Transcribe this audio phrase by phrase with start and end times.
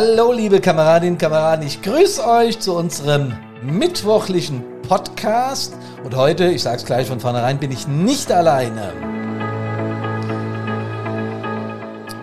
[0.00, 3.32] Hallo, liebe Kameradinnen und Kameraden, ich grüße euch zu unserem
[3.64, 5.74] mittwochlichen Podcast.
[6.04, 8.92] Und heute, ich sage es gleich von vornherein, bin ich nicht alleine.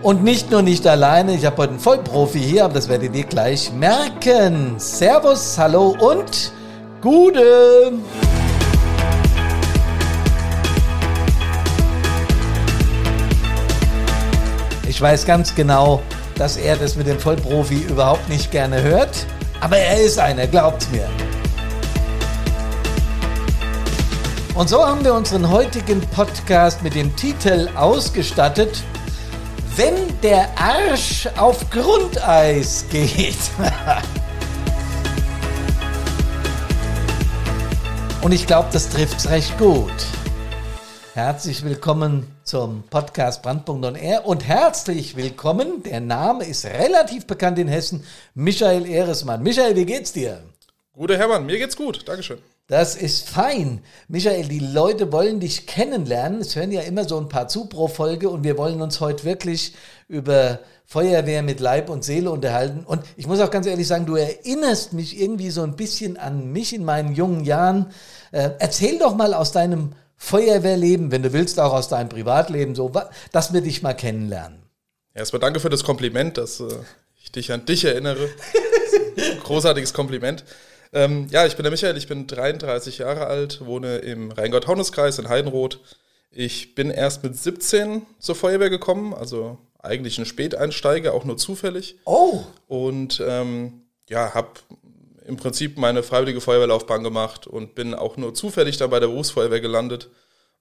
[0.02, 3.26] Und nicht nur nicht alleine, ich habe heute einen Vollprofi hier, aber das werdet ihr
[3.26, 4.76] gleich merken.
[4.78, 6.54] Servus, hallo und
[7.02, 7.92] Gude!
[14.88, 16.02] Ich weiß ganz genau,
[16.36, 19.26] dass er das mit dem Vollprofi überhaupt nicht gerne hört.
[19.62, 21.08] Aber er ist einer, glaubt mir.
[24.54, 28.84] Und so haben wir unseren heutigen Podcast mit dem Titel ausgestattet,
[29.76, 33.36] wenn der Arsch auf Grundeis geht.
[38.22, 39.92] Und ich glaube, das trifft es recht gut.
[41.16, 47.58] Herzlich willkommen zum Podcast Brandpunkt on Air und herzlich willkommen, der Name ist relativ bekannt
[47.58, 48.04] in Hessen,
[48.34, 49.42] Michael Ehresmann.
[49.42, 50.44] Michael, wie geht's dir?
[50.92, 52.40] Gute Hermann, mir geht's gut, Dankeschön.
[52.68, 53.82] Das ist fein.
[54.10, 56.42] Michael, die Leute wollen dich kennenlernen.
[56.42, 59.24] Es hören ja immer so ein paar zu pro Folge und wir wollen uns heute
[59.24, 59.74] wirklich
[60.10, 62.84] über Feuerwehr mit Leib und Seele unterhalten.
[62.86, 66.52] Und ich muss auch ganz ehrlich sagen, du erinnerst mich irgendwie so ein bisschen an
[66.52, 67.94] mich in meinen jungen Jahren.
[68.34, 72.92] Äh, erzähl doch mal aus deinem Feuerwehrleben, wenn du willst, auch aus deinem Privatleben, so,
[73.32, 74.64] dass wir dich mal kennenlernen.
[75.14, 76.68] Erstmal danke für das Kompliment, dass äh,
[77.22, 78.30] ich dich an dich erinnere.
[79.44, 80.44] Großartiges Kompliment.
[80.94, 85.30] Ähm, ja, ich bin der Michael, ich bin 33 Jahre alt, wohne im Rheingau-Taunus-Kreis in
[85.30, 85.80] Heidenroth.
[86.32, 91.98] Ich bin erst mit 17 zur Feuerwehr gekommen, also eigentlich ein Späteinsteiger, auch nur zufällig.
[92.06, 92.44] Oh!
[92.68, 94.50] Und ähm, ja, habe
[95.28, 99.62] im Prinzip meine freiwillige Feuerwehrlaufbahn gemacht und bin auch nur zufällig dann bei der Berufsfeuerwehr
[99.62, 100.10] gelandet.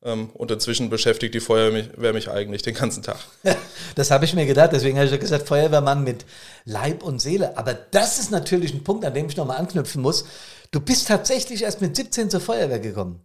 [0.02, 3.18] Ähm, und inzwischen beschäftigt die Feuerwehr mich eigentlich den ganzen Tag.
[3.94, 6.24] Das habe ich mir gedacht, deswegen habe ich ja gesagt, Feuerwehrmann mit
[6.64, 7.56] Leib und Seele.
[7.56, 10.24] Aber das ist natürlich ein Punkt, an dem ich nochmal anknüpfen muss.
[10.72, 13.20] Du bist tatsächlich erst mit 17 zur Feuerwehr gekommen.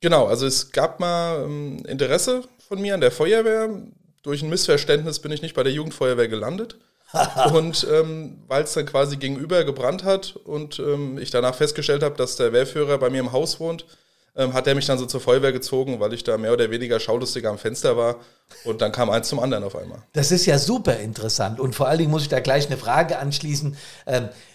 [0.00, 3.82] Genau, also es gab mal ähm, Interesse von mir an der Feuerwehr.
[4.22, 6.78] Durch ein Missverständnis bin ich nicht bei der Jugendfeuerwehr gelandet.
[7.52, 12.16] Und ähm, weil es dann quasi gegenüber gebrannt hat und ähm, ich danach festgestellt habe,
[12.16, 13.84] dass der Wehrführer bei mir im Haus wohnt,
[14.34, 16.98] ähm, hat er mich dann so zur Feuerwehr gezogen, weil ich da mehr oder weniger
[16.98, 18.16] schaulustiger am Fenster war.
[18.64, 20.02] Und dann kam eins zum anderen auf einmal.
[20.12, 21.60] Das ist ja super interessant.
[21.60, 23.76] Und vor allen Dingen muss ich da gleich eine Frage anschließen.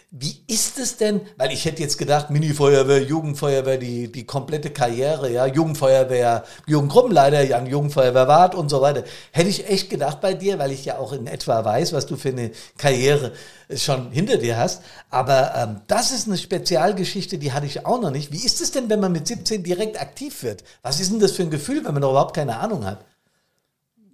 [0.10, 5.30] Wie ist es denn, weil ich hätte jetzt gedacht, Mini-Feuerwehr, Jugendfeuerwehr, die, die komplette Karriere,
[5.30, 9.04] ja, Jugendfeuerwehr, Jugendgruppenleiter, Jan Jugendfeuerwehrwart und so weiter.
[9.32, 12.16] Hätte ich echt gedacht bei dir, weil ich ja auch in etwa weiß, was du
[12.16, 13.34] für eine Karriere
[13.76, 14.82] schon hinter dir hast.
[15.10, 18.32] Aber ähm, das ist eine Spezialgeschichte, die hatte ich auch noch nicht.
[18.32, 20.64] Wie ist es denn, wenn man mit 17 direkt aktiv wird?
[20.84, 23.04] Was ist denn das für ein Gefühl, wenn man noch überhaupt keine Ahnung hat?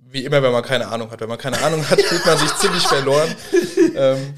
[0.10, 1.22] Wie immer, wenn man keine Ahnung hat.
[1.22, 3.30] Wenn man keine Ahnung hat, fühlt man sich ziemlich verloren.
[3.96, 4.34] Ähm,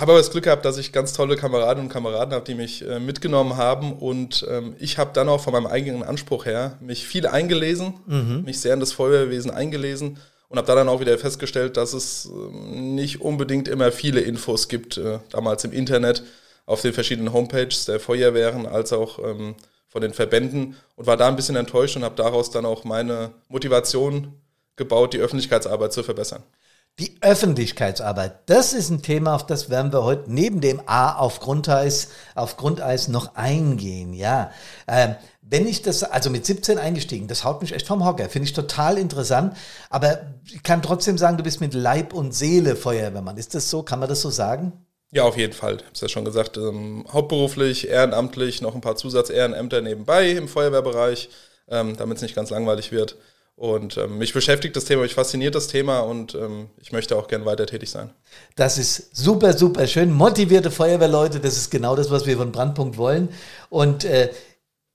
[0.00, 2.86] habe aber das Glück gehabt, dass ich ganz tolle Kameraden und Kameraden habe, die mich
[2.86, 3.92] äh, mitgenommen haben.
[3.92, 8.42] Und ähm, ich habe dann auch von meinem eigenen Anspruch her mich viel eingelesen, mhm.
[8.44, 12.26] mich sehr in das Feuerwehrwesen eingelesen und habe da dann auch wieder festgestellt, dass es
[12.26, 16.22] ähm, nicht unbedingt immer viele Infos gibt, äh, damals im Internet,
[16.66, 19.54] auf den verschiedenen Homepages der Feuerwehren als auch ähm,
[19.88, 23.30] von den Verbänden und war da ein bisschen enttäuscht und habe daraus dann auch meine
[23.48, 24.34] Motivation
[24.76, 26.42] gebaut, die Öffentlichkeitsarbeit zu verbessern.
[26.98, 31.38] Die Öffentlichkeitsarbeit, das ist ein Thema, auf das werden wir heute neben dem A auf
[31.38, 34.12] Grundeis, auf Grundeis noch eingehen.
[34.14, 34.50] Ja,
[34.88, 35.14] ähm,
[35.50, 38.52] wenn ich das, also mit 17 eingestiegen, das haut mich echt vom Hocker, finde ich
[38.52, 39.56] total interessant.
[39.90, 43.36] Aber ich kann trotzdem sagen, du bist mit Leib und Seele Feuerwehrmann.
[43.36, 43.84] Ist das so?
[43.84, 44.72] Kann man das so sagen?
[45.12, 45.76] Ja, auf jeden Fall.
[45.76, 50.48] Ich habe es ja schon gesagt, ähm, hauptberuflich, ehrenamtlich, noch ein paar Zusatzehrenämter nebenbei im
[50.48, 51.30] Feuerwehrbereich,
[51.68, 53.16] ähm, damit es nicht ganz langweilig wird.
[53.58, 57.26] Und ähm, mich beschäftigt das Thema, mich fasziniert das Thema und ähm, ich möchte auch
[57.26, 58.10] gern weiter tätig sein.
[58.54, 60.12] Das ist super, super schön.
[60.12, 63.30] Motivierte Feuerwehrleute, das ist genau das, was wir von Brandpunkt wollen.
[63.68, 64.30] Und äh,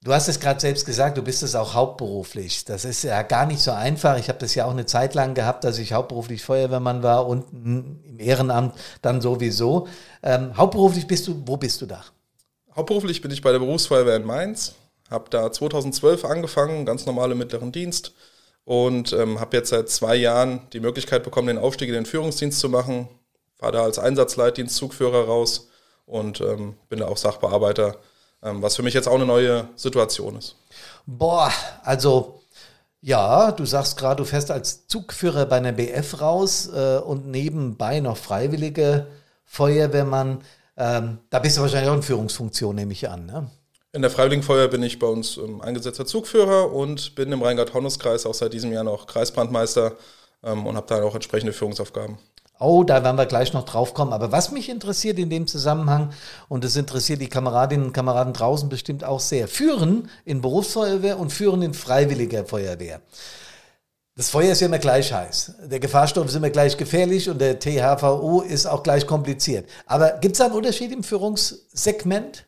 [0.02, 2.64] du hast es gerade selbst gesagt, du bist es auch hauptberuflich.
[2.64, 4.18] Das ist ja gar nicht so einfach.
[4.18, 7.52] Ich habe das ja auch eine Zeit lang gehabt, dass ich hauptberuflich Feuerwehrmann war und
[7.52, 9.90] im Ehrenamt dann sowieso.
[10.24, 12.06] Ähm, hauptberuflich bist du, wo bist du da?
[12.74, 14.76] Hauptberuflich bin ich bei der Berufsfeuerwehr in Mainz.
[15.12, 18.14] Habe da 2012 angefangen, ganz normale mittleren Dienst
[18.66, 22.60] und ähm, habe jetzt seit zwei Jahren die Möglichkeit bekommen, den Aufstieg in den Führungsdienst
[22.60, 23.08] zu machen.
[23.58, 25.70] Fahre da als Einsatzleitdienstzugführer raus
[26.06, 27.98] und ähm, bin da auch Sachbearbeiter,
[28.42, 30.56] ähm, was für mich jetzt auch eine neue Situation ist.
[31.06, 31.52] Boah,
[31.84, 32.42] also
[33.02, 38.00] ja, du sagst gerade, du fährst als Zugführer bei einer BF raus äh, und nebenbei
[38.00, 39.08] noch freiwillige
[39.44, 40.40] Feuerwehrmann.
[40.78, 43.26] Ähm, da bist du wahrscheinlich auch in Führungsfunktion, nehme ich an.
[43.26, 43.50] Ne?
[43.96, 48.34] In der Freiwilligenfeuer bin ich bei uns ähm, eingesetzter Zugführer und bin im Rheingau-Taunus-Kreis auch
[48.34, 49.92] seit diesem Jahr noch Kreisbrandmeister
[50.44, 52.18] ähm, und habe da auch entsprechende Führungsaufgaben.
[52.60, 54.12] Oh, da werden wir gleich noch drauf kommen.
[54.12, 56.12] Aber was mich interessiert in dem Zusammenhang,
[56.50, 61.32] und es interessiert die Kameradinnen und Kameraden draußen bestimmt auch sehr, führen in Berufsfeuerwehr und
[61.32, 63.00] führen in freiwilliger Feuerwehr.
[64.16, 65.54] Das Feuer ist ja immer gleich heiß.
[65.66, 69.70] Der Gefahrstoff ist immer gleich gefährlich und der THVO ist auch gleich kompliziert.
[69.86, 72.46] Aber gibt es da einen Unterschied im Führungssegment?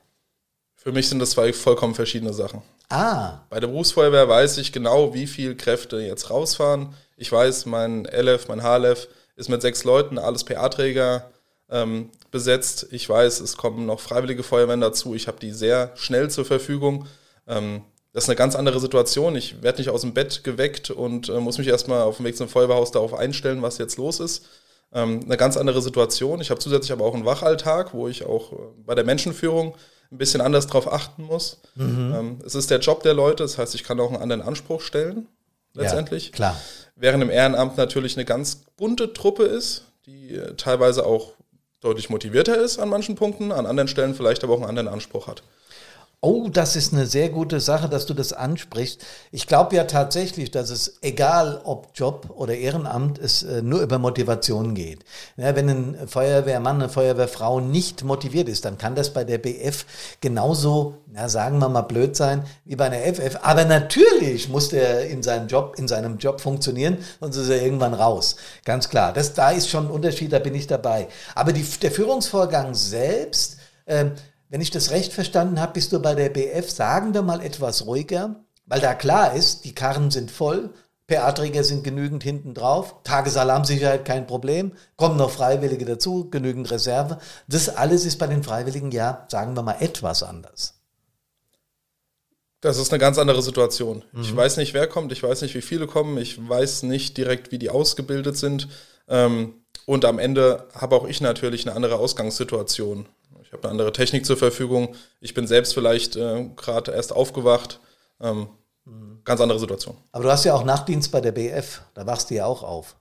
[0.85, 2.61] Für mich sind das zwei vollkommen verschiedene Sachen.
[2.89, 3.39] Ah.
[3.49, 6.93] Bei der Berufsfeuerwehr weiß ich genau, wie viele Kräfte jetzt rausfahren.
[7.17, 11.31] Ich weiß, mein LF, mein HLF ist mit sechs Leuten, alles PA-Träger
[11.71, 12.85] ähm, besetzt.
[12.91, 15.15] Ich weiß, es kommen noch freiwillige Feuerwehren dazu.
[15.15, 17.07] Ich habe die sehr schnell zur Verfügung.
[17.47, 17.81] Ähm,
[18.13, 19.35] das ist eine ganz andere Situation.
[19.35, 22.38] Ich werde nicht aus dem Bett geweckt und äh, muss mich erstmal auf dem Weg
[22.38, 24.45] zum Feuerwehrhaus darauf einstellen, was jetzt los ist.
[24.93, 26.41] Ähm, eine ganz andere Situation.
[26.41, 28.55] Ich habe zusätzlich aber auch einen Wachalltag, wo ich auch äh,
[28.85, 29.75] bei der Menschenführung
[30.11, 31.59] ein bisschen anders drauf achten muss.
[31.75, 32.13] Mhm.
[32.15, 34.81] Ähm, es ist der Job der Leute, das heißt, ich kann auch einen anderen Anspruch
[34.81, 35.27] stellen,
[35.73, 36.27] letztendlich.
[36.27, 36.61] Ja, klar.
[36.95, 41.33] Während im Ehrenamt natürlich eine ganz bunte Truppe ist, die äh, teilweise auch
[41.81, 45.27] deutlich motivierter ist an manchen Punkten, an anderen Stellen vielleicht aber auch einen anderen Anspruch
[45.27, 45.43] hat.
[46.27, 49.00] Oh, das ist eine sehr gute Sache, dass du das ansprichst.
[49.31, 54.00] Ich glaube ja tatsächlich, dass es, egal ob Job oder Ehrenamt, es äh, nur über
[54.00, 55.06] Motivation geht.
[55.38, 59.86] Ja, wenn ein Feuerwehrmann, eine Feuerwehrfrau nicht motiviert ist, dann kann das bei der BF
[60.19, 63.38] genauso, ja, sagen wir mal, blöd sein wie bei einer FF.
[63.44, 67.94] Aber natürlich muss der in seinem Job, in seinem Job funktionieren, sonst ist er irgendwann
[67.94, 68.36] raus.
[68.63, 69.13] Ganz klar.
[69.13, 71.07] Das, da ist schon ein Unterschied, da bin ich dabei.
[71.36, 74.06] Aber die, der Führungsvorgang selbst, äh,
[74.55, 77.85] wenn ich das recht verstanden habe, bist du bei der BF, sagen wir mal, etwas
[77.85, 80.69] ruhiger, weil da klar ist, die Karren sind voll,
[81.07, 87.17] PA-Träger sind genügend hinten drauf, Tagesalarmsicherheit kein Problem, kommen noch Freiwillige dazu, genügend Reserve.
[87.49, 90.75] Das alles ist bei den Freiwilligen ja, sagen wir mal, etwas anders.
[92.61, 94.05] Das ist eine ganz andere Situation.
[94.13, 94.21] Mhm.
[94.21, 97.51] Ich weiß nicht, wer kommt, ich weiß nicht, wie viele kommen, ich weiß nicht direkt,
[97.51, 98.69] wie die ausgebildet sind.
[99.09, 103.07] Ähm, und am Ende habe auch ich natürlich eine andere Ausgangssituation
[103.51, 104.95] habe eine andere Technik zur Verfügung.
[105.21, 107.80] Ich bin selbst vielleicht äh, gerade erst aufgewacht.
[108.21, 108.47] Ähm,
[109.24, 109.97] ganz andere Situation.
[110.12, 112.95] Aber du hast ja auch Nachtdienst bei der BF, da wachst du ja auch auf.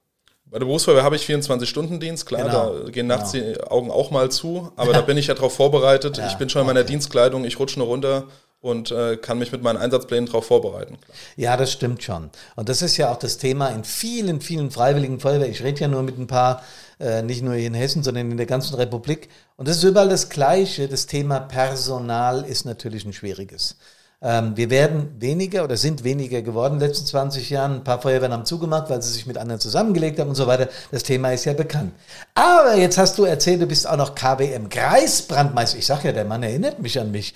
[0.46, 2.78] Bei der Berufsfeuerwehr habe ich 24-Stunden-Dienst, klar, genau.
[2.84, 3.52] da gehen nachts genau.
[3.52, 6.18] die Augen auch mal zu, aber da bin ich ja darauf vorbereitet.
[6.18, 6.28] Ja.
[6.28, 6.90] Ich bin schon in meiner okay.
[6.90, 8.24] Dienstkleidung, ich rutsche nur runter
[8.60, 10.98] und äh, kann mich mit meinen Einsatzplänen darauf vorbereiten.
[11.36, 12.30] Ja, das stimmt schon.
[12.56, 15.50] Und das ist ja auch das Thema in vielen, vielen freiwilligen Feuerwehren.
[15.50, 16.62] Ich rede ja nur mit ein paar,
[17.00, 19.28] äh, nicht nur hier in Hessen, sondern in der ganzen Republik.
[19.56, 20.88] Und das ist überall das Gleiche.
[20.88, 23.76] Das Thema Personal ist natürlich ein schwieriges.
[24.24, 27.74] Ähm, wir werden weniger oder sind weniger geworden in den letzten 20 Jahren.
[27.74, 30.68] Ein paar Feuerwehren haben zugemacht, weil sie sich mit anderen zusammengelegt haben und so weiter.
[30.90, 31.92] Das Thema ist ja bekannt.
[32.34, 35.76] Aber jetzt hast du erzählt, du bist auch noch KBM Kreisbrandmeister.
[35.76, 37.34] Ich sage ja, der Mann erinnert mich an mich,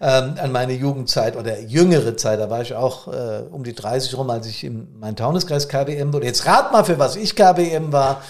[0.00, 2.40] ähm, an meine Jugendzeit oder jüngere Zeit.
[2.40, 6.14] Da war ich auch äh, um die 30 rum, als ich in meinem Taunuskreis KBM
[6.14, 6.24] wurde.
[6.24, 8.22] Jetzt rat mal, für was ich KBM war.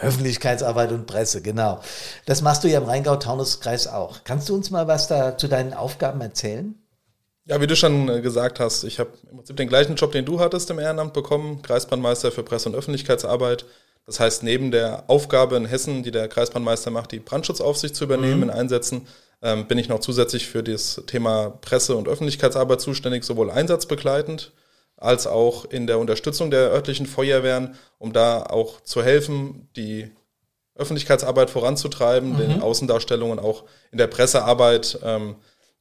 [0.00, 1.80] Öffentlichkeitsarbeit und Presse, genau.
[2.26, 4.20] Das machst du ja im Rheingau-Taunus-Kreis auch.
[4.24, 6.74] Kannst du uns mal was da zu deinen Aufgaben erzählen?
[7.46, 10.24] Ja, wie du schon äh, gesagt hast, ich habe im Prinzip den gleichen Job, den
[10.24, 13.66] du hattest im Ehrenamt bekommen, Kreisbahnmeister für Presse- und Öffentlichkeitsarbeit.
[14.06, 18.38] Das heißt, neben der Aufgabe in Hessen, die der Kreisbahnmeister macht, die Brandschutzaufsicht zu übernehmen
[18.38, 18.42] mhm.
[18.44, 19.06] in Einsätzen,
[19.42, 24.52] ähm, bin ich noch zusätzlich für das Thema Presse- und Öffentlichkeitsarbeit zuständig, sowohl einsatzbegleitend
[25.04, 30.10] als auch in der Unterstützung der örtlichen Feuerwehren, um da auch zu helfen, die
[30.74, 32.38] Öffentlichkeitsarbeit voranzutreiben, mhm.
[32.38, 35.36] den Außendarstellungen auch in der Pressearbeit ähm,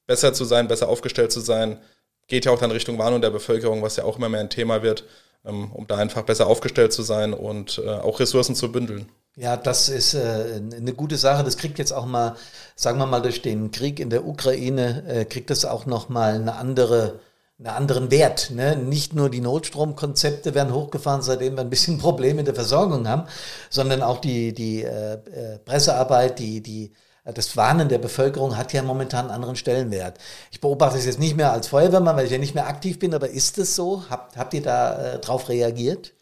[0.06, 1.80] besser zu sein, besser aufgestellt zu sein,
[2.28, 4.84] geht ja auch dann Richtung Warnung der Bevölkerung, was ja auch immer mehr ein Thema
[4.84, 5.06] wird,
[5.46, 9.10] ähm, um da einfach besser aufgestellt zu sein und äh, auch Ressourcen zu bündeln.
[9.36, 11.44] Ja, das ist äh, eine gute Sache.
[11.44, 12.36] Das kriegt jetzt auch mal,
[12.76, 16.36] sagen wir mal, durch den Krieg in der Ukraine, äh, kriegt das auch noch mal
[16.36, 17.20] eine andere
[17.60, 18.52] einen anderen Wert.
[18.52, 18.76] Ne?
[18.76, 23.26] Nicht nur die Notstromkonzepte werden hochgefahren, seitdem wir ein bisschen Probleme in der Versorgung haben,
[23.70, 26.94] sondern auch die, die äh, äh Pressearbeit, die, die
[27.26, 30.18] das Warnen der Bevölkerung hat ja momentan einen anderen Stellenwert.
[30.52, 33.14] Ich beobachte es jetzt nicht mehr als Feuerwehrmann, weil ich ja nicht mehr aktiv bin,
[33.14, 34.04] aber ist es so?
[34.10, 36.14] Habt, habt ihr da äh, drauf reagiert?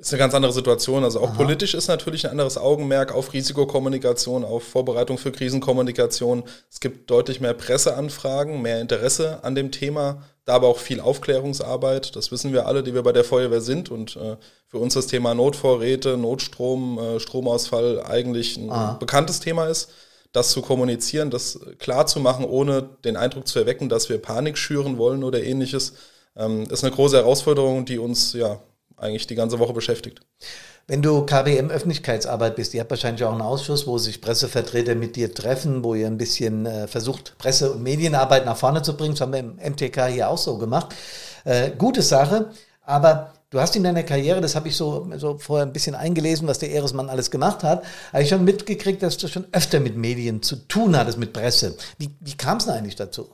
[0.00, 1.04] Ist eine ganz andere Situation.
[1.04, 1.36] Also auch Aha.
[1.36, 6.44] politisch ist natürlich ein anderes Augenmerk auf Risikokommunikation, auf Vorbereitung für Krisenkommunikation.
[6.70, 12.16] Es gibt deutlich mehr Presseanfragen, mehr Interesse an dem Thema, da aber auch viel Aufklärungsarbeit.
[12.16, 13.90] Das wissen wir alle, die wir bei der Feuerwehr sind.
[13.90, 14.36] Und äh,
[14.68, 18.92] für uns das Thema Notvorräte, Notstrom, äh, Stromausfall eigentlich ein Aha.
[18.94, 19.90] bekanntes Thema ist
[20.32, 24.56] das zu kommunizieren, das klar zu machen, ohne den Eindruck zu erwecken, dass wir Panik
[24.56, 25.94] schüren wollen oder ähnliches,
[26.36, 28.60] ähm, ist eine große Herausforderung, die uns ja
[29.00, 30.20] eigentlich die ganze Woche beschäftigt.
[30.86, 35.16] Wenn du KBM Öffentlichkeitsarbeit bist, ihr habt wahrscheinlich auch einen Ausschuss, wo sich Pressevertreter mit
[35.16, 39.14] dir treffen, wo ihr ein bisschen äh, versucht, Presse- und Medienarbeit nach vorne zu bringen.
[39.14, 40.94] Das haben wir im MTK hier auch so gemacht.
[41.44, 42.50] Äh, gute Sache.
[42.82, 46.46] Aber Du hast in deiner Karriere, das habe ich so, so vorher ein bisschen eingelesen,
[46.46, 49.96] was der Ehresmann alles gemacht hat, habe ich schon mitgekriegt, dass du schon öfter mit
[49.96, 51.76] Medien zu tun hattest, mit Presse.
[51.98, 53.28] Wie, wie kam es denn eigentlich dazu?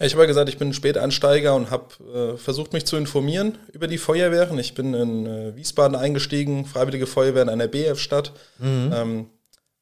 [0.00, 2.96] Ja, ich habe ja gesagt, ich bin ein Spätansteiger und habe äh, versucht, mich zu
[2.96, 4.58] informieren über die Feuerwehren.
[4.58, 8.32] Ich bin in äh, Wiesbaden eingestiegen, Freiwillige Feuerwehr in einer BF-Stadt.
[8.58, 8.92] Mhm.
[8.94, 9.26] Ähm,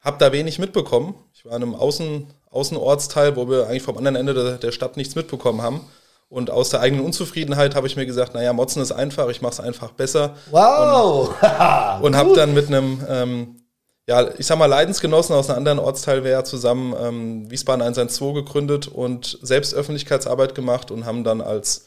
[0.01, 1.15] habe da wenig mitbekommen.
[1.35, 4.97] Ich war in einem Außen, Außenortsteil, wo wir eigentlich vom anderen Ende der, der Stadt
[4.97, 5.83] nichts mitbekommen haben.
[6.29, 9.53] Und aus der eigenen Unzufriedenheit habe ich mir gesagt, naja, Motzen ist einfach, ich mache
[9.53, 10.35] es einfach besser.
[10.51, 11.29] Wow!
[12.01, 13.58] Und, und habe dann mit einem ähm,
[14.09, 18.89] ja, ich sag mal, Leidensgenossen aus einem anderen Ortsteil wäre zusammen ähm, Wiesbaden 112 gegründet
[18.89, 21.85] und selbst Öffentlichkeitsarbeit gemacht und haben dann als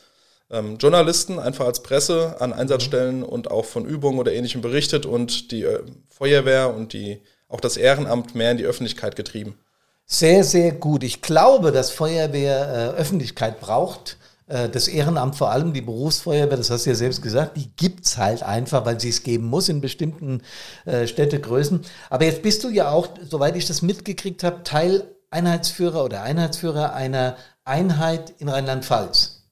[0.52, 3.26] ähm, Journalisten, einfach als Presse an Einsatzstellen mhm.
[3.26, 7.76] und auch von Übungen oder ähnlichem berichtet und die äh, Feuerwehr und die, auch das
[7.76, 9.58] Ehrenamt mehr in die Öffentlichkeit getrieben.
[10.06, 11.04] Sehr, sehr gut.
[11.04, 14.18] Ich glaube, dass Feuerwehr äh, Öffentlichkeit braucht.
[14.52, 18.18] Äh, das Ehrenamt vor allem, die Berufsfeuerwehr, das hast du ja selbst gesagt, die gibt's
[18.18, 20.42] halt einfach, weil sie es geben muss in bestimmten
[20.86, 21.82] äh, Städtegrößen.
[22.10, 26.94] Aber jetzt bist du ja auch, soweit ich das mitgekriegt habe, Teil Einheitsführer oder Einheitsführer
[26.94, 29.44] einer Einheit in Rheinland-Pfalz.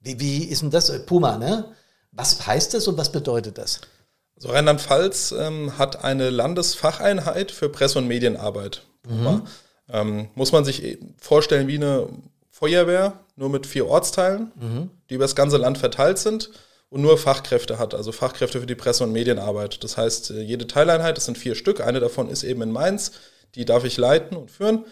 [0.00, 1.06] Wie, wie ist denn das?
[1.06, 1.66] Puma, ne?
[2.10, 3.82] Was heißt das und was bedeutet das?
[4.34, 8.82] Also Rheinland-Pfalz ähm, hat eine Landesfacheinheit für Presse- und Medienarbeit.
[9.08, 9.42] Mhm.
[9.88, 12.08] Ähm, muss man sich vorstellen wie eine
[12.62, 14.90] Feuerwehr, nur mit vier Ortsteilen, mhm.
[15.10, 16.50] die über das ganze Land verteilt sind
[16.90, 19.82] und nur Fachkräfte hat, also Fachkräfte für die Presse- und Medienarbeit.
[19.82, 23.10] Das heißt, äh, jede Teileinheit, das sind vier Stück, eine davon ist eben in Mainz,
[23.56, 24.84] die darf ich leiten und führen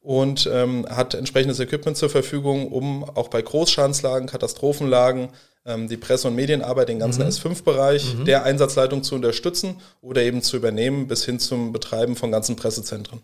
[0.00, 5.28] und ähm, hat entsprechendes Equipment zur Verfügung, um auch bei Großschadenslagen, Katastrophenlagen
[5.66, 7.28] ähm, die Presse- und Medienarbeit, den ganzen mhm.
[7.28, 8.24] S5-Bereich mhm.
[8.24, 13.20] der Einsatzleitung zu unterstützen oder eben zu übernehmen bis hin zum Betreiben von ganzen Pressezentren.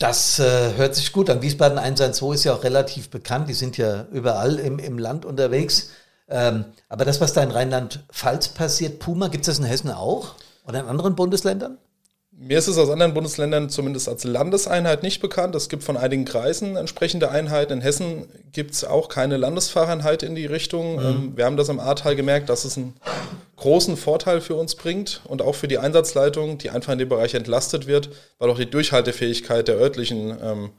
[0.00, 1.42] Das äh, hört sich gut an.
[1.42, 3.50] Wiesbaden 112 ist ja auch relativ bekannt.
[3.50, 5.90] Die sind ja überall im, im Land unterwegs.
[6.26, 10.36] Ähm, aber das, was da in Rheinland-Pfalz passiert, Puma, gibt es das in Hessen auch?
[10.66, 11.76] Oder in anderen Bundesländern?
[12.32, 15.54] Mir ist es aus anderen Bundesländern zumindest als Landeseinheit nicht bekannt.
[15.54, 17.74] Es gibt von einigen Kreisen entsprechende Einheiten.
[17.74, 20.94] In Hessen gibt es auch keine Landesfahreinheit in die Richtung.
[20.94, 21.02] Mhm.
[21.02, 22.94] Ähm, wir haben das im Ahrtal gemerkt, dass es einen
[23.60, 27.34] großen Vorteil für uns bringt und auch für die Einsatzleitung, die einfach in dem Bereich
[27.34, 30.70] entlastet wird, weil auch die Durchhaltefähigkeit der örtlichen ähm,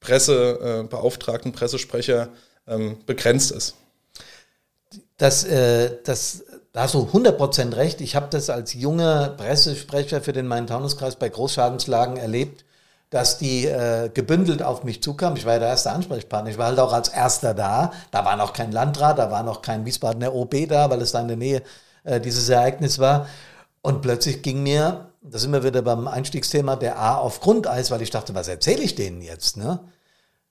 [0.00, 2.28] Pressebeauftragten, äh, Pressesprecher
[2.66, 3.74] ähm, begrenzt ist.
[5.16, 8.00] Das, äh, das da hast du 100% recht.
[8.00, 12.64] Ich habe das als junger Pressesprecher für den Main-Taunus-Kreis bei Großschadenslagen erlebt,
[13.10, 15.36] dass die äh, gebündelt auf mich zukamen.
[15.36, 16.50] Ich war ja der erste Ansprechpartner.
[16.50, 17.92] Ich war halt auch als erster da.
[18.12, 21.20] Da war noch kein Landrat, da war noch kein Wiesbadener OB da, weil es da
[21.20, 21.62] in der Nähe
[22.08, 23.28] äh, dieses Ereignis war.
[23.82, 28.02] Und plötzlich ging mir, da sind wir wieder beim Einstiegsthema, der A auf Grundeis, weil
[28.02, 29.56] ich dachte, was erzähle ich denen jetzt?
[29.56, 29.80] Ne?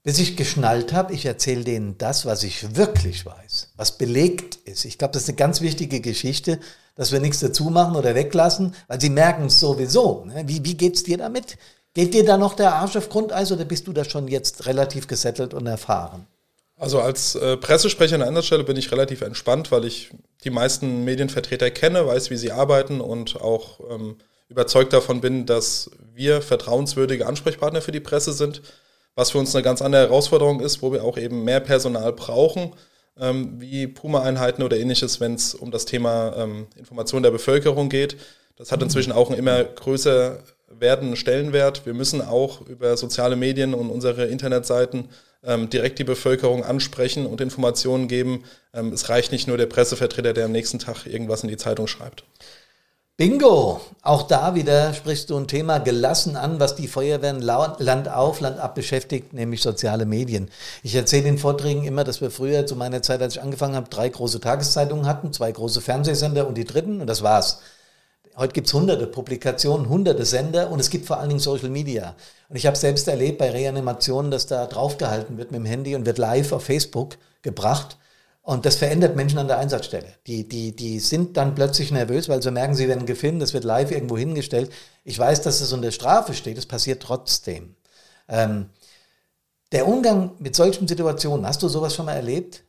[0.08, 4.86] bis ich geschnallt habe, ich erzähle denen das, was ich wirklich weiß, was belegt ist.
[4.86, 6.62] Ich glaube, das ist eine ganz wichtige Geschichte,
[6.96, 10.24] dass wir nichts dazu machen oder weglassen, weil sie merken es sowieso.
[10.24, 10.44] Ne?
[10.46, 11.58] Wie, wie geht's dir damit?
[11.94, 15.08] Geht dir da noch der Arsch auf Grundeis oder bist du da schon jetzt relativ
[15.08, 16.26] gesettelt und erfahren?
[16.78, 20.12] Also als äh, Pressesprecher an einer Stelle bin ich relativ entspannt, weil ich
[20.44, 24.18] die meisten Medienvertreter kenne, weiß, wie sie arbeiten und auch ähm,
[24.48, 28.62] überzeugt davon bin, dass wir vertrauenswürdige Ansprechpartner für die Presse sind
[29.18, 32.74] was für uns eine ganz andere Herausforderung ist, wo wir auch eben mehr Personal brauchen,
[33.20, 38.16] ähm, wie Puma-Einheiten oder ähnliches, wenn es um das Thema ähm, Information der Bevölkerung geht.
[38.58, 40.38] Das hat inzwischen auch einen immer größer
[40.70, 41.88] werdenden Stellenwert.
[41.88, 45.10] Wir müssen auch über soziale Medien und unsere Internetseiten
[45.48, 48.44] ähm, direkt die Bevölkerung ansprechen und Informationen geben.
[48.74, 51.88] Ähm, es reicht nicht nur der Pressevertreter, der am nächsten Tag irgendwas in die Zeitung
[51.88, 52.24] schreibt.
[53.20, 53.82] Bingo!
[54.04, 58.60] Auch da wieder sprichst du ein Thema gelassen an, was die Feuerwehren Land auf, Land
[58.60, 60.52] ab beschäftigt, nämlich soziale Medien.
[60.84, 63.90] Ich erzähle in Vorträgen immer, dass wir früher zu meiner Zeit, als ich angefangen habe,
[63.90, 67.60] drei große Tageszeitungen hatten, zwei große Fernsehsender und die dritten und das war's.
[68.38, 72.16] Heute gibt's hunderte Publikationen, hunderte Sender und es gibt vor allen Dingen Social Media.
[72.50, 76.06] Und ich habe selbst erlebt bei Reanimationen, dass da draufgehalten wird mit dem Handy und
[76.06, 77.98] wird live auf Facebook gebracht.
[78.44, 80.14] Und das verändert Menschen an der Einsatzstelle.
[80.28, 83.64] Die, die, die sind dann plötzlich nervös, weil sie merken, sie werden gefilmt, das wird
[83.64, 84.72] live irgendwo hingestellt.
[85.04, 87.76] Ich weiß, dass es unter Strafe steht, es passiert trotzdem.
[88.30, 88.70] Ähm,
[89.72, 92.64] der Umgang mit solchen Situationen, hast du sowas schon mal erlebt?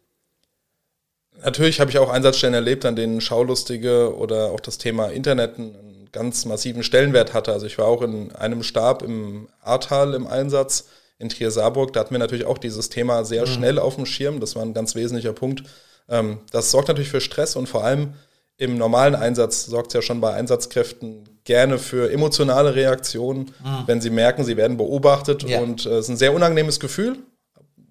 [1.42, 6.09] Natürlich habe ich auch Einsatzstellen erlebt, an denen Schaulustige oder auch das Thema Internet einen
[6.12, 7.52] ganz massiven Stellenwert hatte.
[7.52, 10.87] Also ich war auch in einem Stab im Ahrtal im Einsatz
[11.18, 13.50] in Trier-Saarburg, da hatten wir natürlich auch dieses Thema sehr mhm.
[13.50, 14.40] schnell auf dem Schirm.
[14.40, 15.64] Das war ein ganz wesentlicher Punkt.
[16.09, 18.14] Ähm, das sorgt natürlich für Stress und vor allem
[18.57, 23.83] im normalen Einsatz sorgt es ja schon bei Einsatzkräften gerne für emotionale Reaktionen, mhm.
[23.87, 25.45] wenn sie merken, sie werden beobachtet.
[25.45, 25.61] Ja.
[25.61, 27.18] Und äh, es ist ein sehr unangenehmes Gefühl.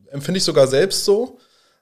[0.10, 1.38] Empfinde ich sogar selbst so.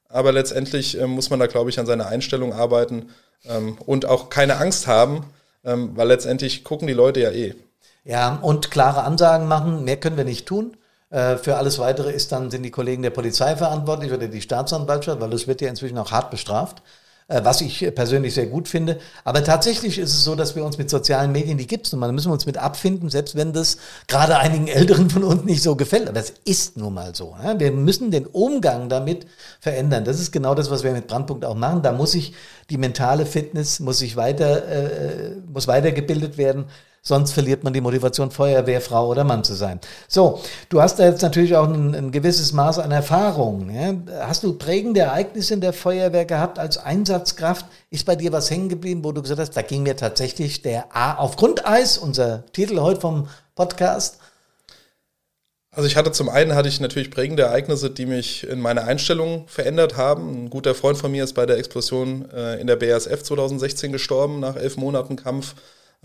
[0.10, 3.10] Aber letztendlich äh, muss man da, glaube ich, an seiner Einstellung arbeiten.
[3.48, 5.26] ähm, und auch keine Angst haben,
[5.64, 7.56] ähm, weil letztendlich gucken die Leute ja eh.
[8.04, 10.78] Ja, und klare Ansagen machen, mehr können wir nicht tun.
[11.10, 15.22] Äh, für alles Weitere ist dann, sind die Kollegen der Polizei verantwortlich oder die Staatsanwaltschaft,
[15.22, 16.82] weil das wird ja inzwischen auch hart bestraft.
[17.27, 19.00] Äh, was ich persönlich sehr gut finde.
[19.24, 22.00] Aber tatsächlich ist es so, dass wir uns mit sozialen Medien, die gibt es nun
[22.00, 23.77] mal, da müssen wir uns mit abfinden, selbst wenn das
[24.08, 26.08] gerade einigen Älteren von uns nicht so gefällt.
[26.08, 27.36] Aber es ist nun mal so.
[27.36, 27.55] Ne?
[27.58, 29.25] Wir müssen den Umgang damit
[29.60, 30.05] verändern.
[30.05, 31.82] Das ist genau das, was wir mit Brandpunkt auch machen.
[31.82, 32.34] Da muss sich
[32.70, 36.65] die mentale Fitness, muss sich weiter, äh, muss weitergebildet werden.
[37.08, 39.80] Sonst verliert man die Motivation, Feuerwehrfrau oder Mann zu sein.
[40.08, 43.70] So, du hast da jetzt natürlich auch ein, ein gewisses Maß an Erfahrung.
[43.70, 43.94] Ja?
[44.26, 47.68] Hast du prägende Ereignisse in der Feuerwehr gehabt als Einsatzkraft?
[47.92, 50.96] Ist bei dir was hängen geblieben, wo du gesagt hast, da ging mir tatsächlich der
[50.96, 54.18] A auf Grundeis, unser Titel heute vom Podcast?
[55.70, 59.44] Also ich hatte zum einen hatte ich natürlich prägende Ereignisse, die mich in meiner Einstellung
[59.48, 60.46] verändert haben.
[60.46, 64.40] Ein guter Freund von mir ist bei der Explosion äh, in der BASF 2016 gestorben
[64.40, 65.54] nach elf Monaten Kampf.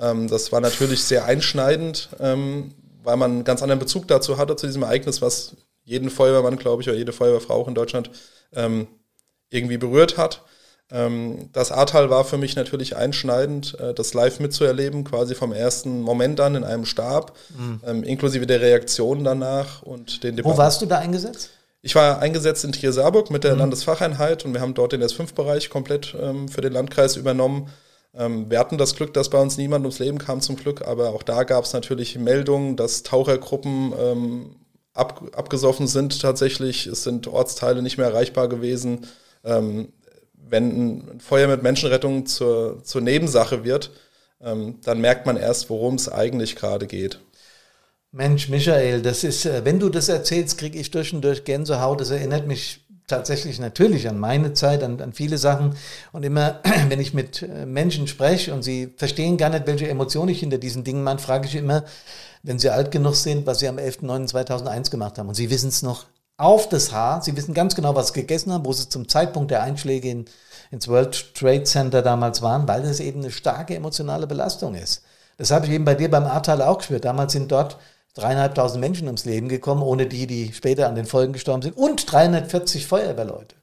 [0.01, 4.57] Ähm, das war natürlich sehr einschneidend, ähm, weil man einen ganz anderen Bezug dazu hatte,
[4.57, 8.11] zu diesem Ereignis, was jeden Feuerwehrmann, glaube ich, oder jede Feuerwehrfrau auch in Deutschland
[8.53, 8.87] ähm,
[9.51, 10.43] irgendwie berührt hat.
[10.93, 16.01] Ähm, das Ahrtal war für mich natürlich einschneidend, äh, das live mitzuerleben, quasi vom ersten
[16.03, 17.81] Moment an in einem Stab, mhm.
[17.87, 20.55] ähm, inklusive der Reaktion danach und den Debatten.
[20.55, 21.51] Wo warst du da eingesetzt?
[21.83, 23.61] Ich war eingesetzt in Trier-Saarburg mit der mhm.
[23.61, 27.71] Landesfacheinheit und wir haben dort den S5-Bereich komplett ähm, für den Landkreis übernommen.
[28.15, 31.11] Ähm, wir hatten das Glück, dass bei uns niemand ums Leben kam zum Glück, aber
[31.11, 34.57] auch da gab es natürlich Meldungen, dass Tauchergruppen ähm,
[34.95, 36.87] ab, abgesoffen sind tatsächlich.
[36.87, 39.07] Es sind Ortsteile nicht mehr erreichbar gewesen.
[39.45, 39.93] Ähm,
[40.35, 43.91] wenn ein Feuer mit Menschenrettung zur, zur Nebensache wird,
[44.41, 47.21] ähm, dann merkt man erst, worum es eigentlich gerade geht.
[48.13, 52.01] Mensch, Michael, das ist, äh, wenn du das erzählst, kriege ich durch und durch Gänsehaut.
[52.01, 55.77] Das erinnert mich tatsächlich natürlich an meine Zeit, an, an viele Sachen.
[56.13, 60.31] Und immer, wenn ich mit äh, Menschen spreche und sie verstehen gar nicht, welche Emotionen
[60.31, 61.85] ich hinter diesen Dingen meine, frage ich immer,
[62.43, 65.29] wenn sie alt genug sind, was sie am 11.09.2001 gemacht haben.
[65.29, 66.07] Und sie wissen es noch
[66.39, 67.23] auf das Haar.
[67.23, 70.25] Sie wissen ganz genau, was sie gegessen haben, wo sie zum Zeitpunkt der Einschläge in,
[70.71, 75.03] ins World Trade Center damals waren, weil das eben eine starke emotionale Belastung ist.
[75.37, 77.05] Das habe ich eben bei dir beim Ahrtal auch gespürt.
[77.05, 77.77] Damals sind dort
[78.15, 82.11] dreieinhalbtausend Menschen ums Leben gekommen, ohne die, die später an den Folgen gestorben sind, und
[82.11, 83.57] 340 Feuerwehrleute.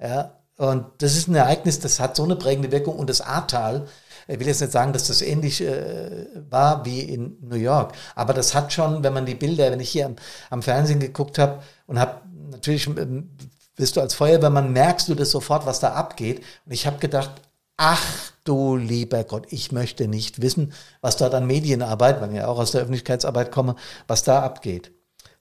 [0.00, 2.96] Ja, und das ist ein Ereignis, das hat so eine prägende Wirkung.
[2.96, 3.86] Und das Ahrtal,
[4.26, 8.34] ich will jetzt nicht sagen, dass das ähnlich äh, war wie in New York, aber
[8.34, 10.16] das hat schon, wenn man die Bilder, wenn ich hier am,
[10.50, 12.20] am Fernsehen geguckt habe und habe
[12.50, 13.30] natürlich, ähm,
[13.76, 16.42] bist du als Feuerwehrmann, merkst du das sofort, was da abgeht.
[16.66, 17.30] Und ich habe gedacht,
[17.78, 22.48] ach du lieber Gott, ich möchte nicht wissen, was dort an Medienarbeit, weil ich ja
[22.48, 24.92] auch aus der Öffentlichkeitsarbeit komme, was da abgeht.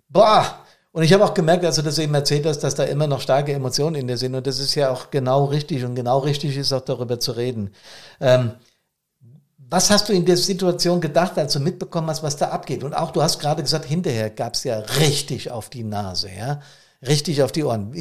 [0.07, 0.63] Boah!
[0.93, 3.21] Und ich habe auch gemerkt, als du das eben erzählt hast, dass da immer noch
[3.21, 4.33] starke Emotionen in dir sind.
[4.33, 5.83] Und das ist ja auch genau richtig.
[5.83, 7.71] Und genau richtig ist auch darüber zu reden.
[8.19, 8.53] Ähm,
[9.57, 12.83] was hast du in der Situation gedacht, als du mitbekommen hast, was da abgeht?
[12.83, 16.61] Und auch, du hast gerade gesagt, hinterher gab es ja richtig auf die Nase, ja?
[17.05, 17.91] Richtig auf die Ohren.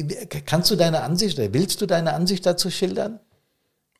[0.45, 3.19] Kannst du deine Ansicht willst du deine Ansicht dazu schildern?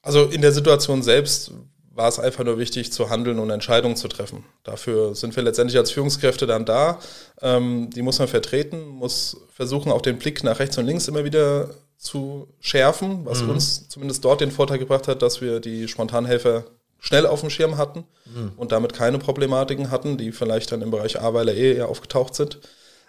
[0.02, 1.52] Also in der Situation selbst
[1.98, 4.46] war es einfach nur wichtig zu handeln und Entscheidungen zu treffen.
[4.64, 7.00] Dafür sind wir letztendlich als Führungskräfte dann da.
[7.42, 11.26] Ähm, die muss man vertreten, muss versuchen, auch den Blick nach rechts und links immer
[11.26, 13.50] wieder zu schärfen, was mhm.
[13.50, 16.66] uns zumindest dort den Vorteil gebracht hat, dass wir die Spontanhelfer
[17.00, 18.52] schnell auf dem Schirm hatten mhm.
[18.58, 21.90] und damit keine Problematiken hatten, die vielleicht dann im Bereich A, weil er eh eher
[21.90, 22.60] aufgetaucht sind.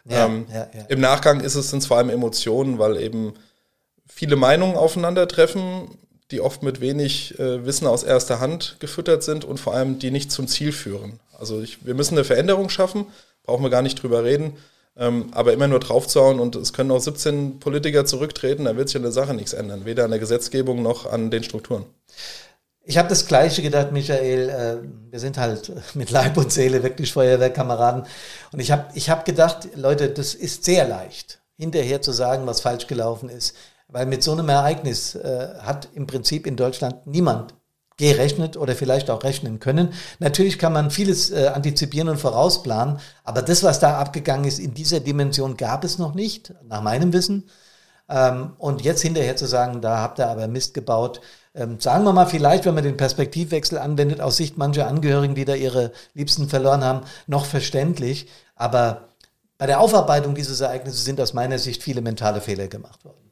[0.07, 0.85] Ja, ähm, ja, ja.
[0.89, 3.35] Im Nachgang ist es sind vor allem Emotionen, weil eben
[4.07, 5.99] viele Meinungen aufeinandertreffen
[6.31, 10.11] die oft mit wenig äh, Wissen aus erster Hand gefüttert sind und vor allem die
[10.11, 11.21] nicht zum Ziel führen.
[11.39, 13.07] Also ich, wir müssen eine Veränderung schaffen,
[13.45, 14.57] brauchen wir gar nicht drüber reden,
[14.97, 18.97] ähm, aber immer nur draufzauen und es können auch 17 Politiker zurücktreten, da wird sich
[18.97, 21.87] an der Sache nichts ändern, weder an der Gesetzgebung noch an den Strukturen.
[22.89, 24.49] Ich habe das Gleiche gedacht, Michael.
[24.49, 28.05] Äh, wir sind halt mit Leib und Seele wirklich Feuerwehrkameraden.
[28.51, 32.63] Und ich habe ich hab gedacht, Leute, das ist sehr leicht, hinterher zu sagen, was
[32.63, 33.55] falsch gelaufen ist.
[33.89, 37.55] Weil mit so einem Ereignis äh, hat im Prinzip in Deutschland niemand
[37.99, 39.93] gerechnet oder vielleicht auch rechnen können.
[40.21, 44.73] Natürlich kann man vieles äh, antizipieren und vorausplanen, aber das, was da abgegangen ist, in
[44.73, 47.49] dieser Dimension gab es noch nicht, nach meinem Wissen.
[48.09, 51.21] Ähm, und jetzt hinterher zu sagen, da habt ihr aber Mist gebaut,
[51.55, 55.45] ähm, sagen wir mal vielleicht, wenn man den Perspektivwechsel anwendet, aus Sicht mancher Angehörigen, die
[55.45, 58.29] da ihre Liebsten verloren haben, noch verständlich.
[58.55, 59.09] Aber
[59.59, 63.28] bei der Aufarbeitung dieses Ereignisses sind aus meiner Sicht viele mentale Fehler gemacht worden.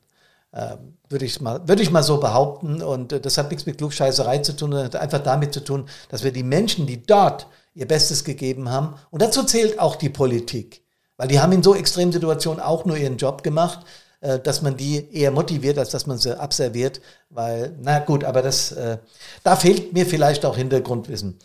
[0.57, 2.83] Ähm, würde ich mal, würde ich mal so behaupten.
[2.83, 5.87] Und äh, das hat nichts mit Klugscheißerei zu tun, sondern hat einfach damit zu tun,
[6.09, 10.09] dass wir die Menschen, die dort ihr Bestes gegeben haben, und dazu zählt auch die
[10.09, 10.83] Politik,
[11.19, 13.81] weil die haben in so extremen Situationen auch nur ihren Job gemacht,
[14.23, 18.41] äh, dass man die eher motiviert, als dass man sie abserviert, weil, na gut, aber
[18.41, 18.97] das, äh,
[19.43, 21.39] da fehlt mir vielleicht auch Hintergrundwissen.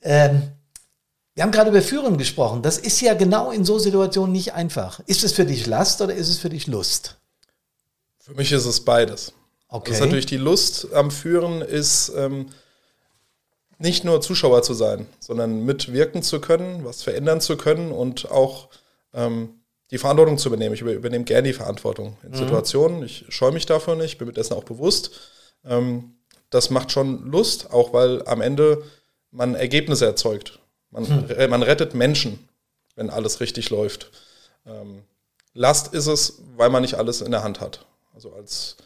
[0.00, 0.50] Ähm,
[1.34, 2.62] wir haben gerade über Führen gesprochen.
[2.62, 5.00] Das ist ja genau in so Situationen nicht einfach.
[5.06, 7.18] Ist es für dich Last oder ist es für dich Lust?
[8.24, 9.34] Für mich ist es beides.
[9.68, 9.90] Okay.
[9.90, 12.46] Das ist natürlich die Lust am Führen, ist ähm,
[13.78, 18.68] nicht nur Zuschauer zu sein, sondern mitwirken zu können, was verändern zu können und auch
[19.12, 19.60] ähm,
[19.90, 20.74] die Verantwortung zu übernehmen.
[20.74, 22.36] Ich übernehme gerne die Verantwortung in mhm.
[22.36, 23.02] Situationen.
[23.02, 25.10] Ich scheue mich davon nicht, bin mir dessen auch bewusst.
[25.62, 26.14] Ähm,
[26.48, 28.82] das macht schon Lust, auch weil am Ende
[29.32, 30.60] man Ergebnisse erzeugt.
[30.90, 31.50] Man, mhm.
[31.50, 32.48] man rettet Menschen,
[32.96, 34.12] wenn alles richtig läuft.
[34.64, 35.02] Ähm,
[35.52, 37.84] Last ist es, weil man nicht alles in der Hand hat.
[38.14, 38.76] Also als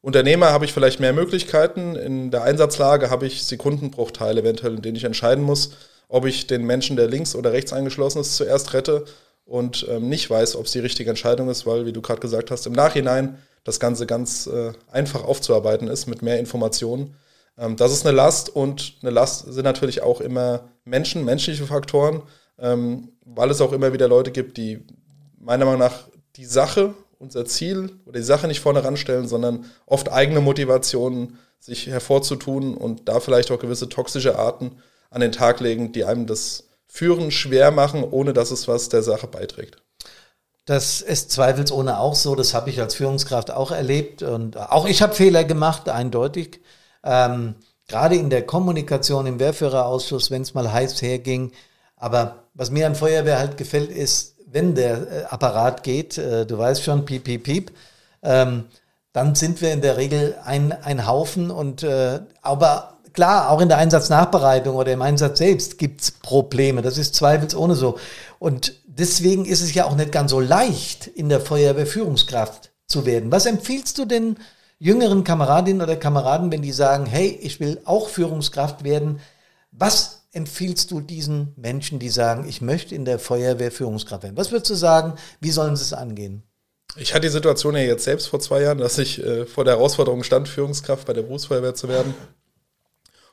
[0.00, 1.94] Unternehmer habe ich vielleicht mehr Möglichkeiten.
[1.94, 5.72] In der Einsatzlage habe ich Sekundenbruchteile eventuell, in denen ich entscheiden muss,
[6.08, 9.04] ob ich den Menschen, der links oder rechts eingeschlossen ist, zuerst rette
[9.44, 12.50] und ähm, nicht weiß, ob es die richtige Entscheidung ist, weil, wie du gerade gesagt
[12.50, 17.14] hast, im Nachhinein das Ganze ganz äh, einfach aufzuarbeiten ist mit mehr Informationen.
[17.58, 22.22] Ähm, das ist eine Last und eine Last sind natürlich auch immer Menschen, menschliche Faktoren,
[22.58, 24.86] ähm, weil es auch immer wieder Leute gibt, die
[25.38, 26.04] meiner Meinung nach
[26.36, 31.86] die Sache, unser Ziel oder die Sache nicht vorne ranstellen, sondern oft eigene Motivationen sich
[31.86, 36.64] hervorzutun und da vielleicht auch gewisse toxische Arten an den Tag legen, die einem das
[36.86, 39.76] Führen schwer machen, ohne dass es was der Sache beiträgt.
[40.64, 42.34] Das ist zweifelsohne auch so.
[42.34, 44.22] Das habe ich als Führungskraft auch erlebt.
[44.22, 46.60] Und auch ich habe Fehler gemacht, eindeutig.
[47.02, 47.54] Ähm,
[47.88, 51.52] gerade in der Kommunikation im Wehrführerausschuss, wenn es mal heiß herging.
[51.96, 56.58] Aber was mir an Feuerwehr halt gefällt, ist, wenn der äh, Apparat geht, äh, du
[56.58, 57.72] weißt schon, piep, piep, piep,
[58.22, 58.64] ähm,
[59.12, 63.68] dann sind wir in der Regel ein, ein Haufen und äh, aber Klar, auch in
[63.68, 66.82] der Einsatznachbereitung oder im Einsatz selbst gibt es Probleme.
[66.82, 67.98] Das ist zweifelsohne so.
[68.38, 73.06] Und deswegen ist es ja auch nicht ganz so leicht, in der Feuerwehr Führungskraft zu
[73.06, 73.32] werden.
[73.32, 74.36] Was empfiehlst du denn
[74.78, 79.18] jüngeren Kameradinnen oder Kameraden, wenn die sagen, hey, ich will auch Führungskraft werden?
[79.72, 84.36] Was empfiehlst du diesen Menschen, die sagen, ich möchte in der Feuerwehr Führungskraft werden?
[84.36, 86.42] Was würdest du sagen, wie sollen sie es angehen?
[86.96, 89.74] Ich hatte die Situation ja jetzt selbst vor zwei Jahren, dass ich äh, vor der
[89.74, 92.14] Herausforderung stand, Führungskraft bei der Berufsfeuerwehr zu werden.